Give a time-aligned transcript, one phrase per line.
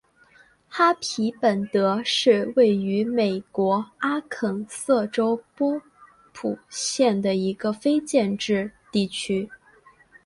[0.67, 5.79] 哈皮本德是位于美国阿肯色州波
[6.33, 9.47] 普县的一个非建制地区。